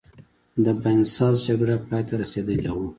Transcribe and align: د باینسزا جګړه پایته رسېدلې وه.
د 0.63 0.65
باینسزا 0.81 1.27
جګړه 1.47 1.75
پایته 1.87 2.13
رسېدلې 2.21 2.69
وه. 2.75 2.87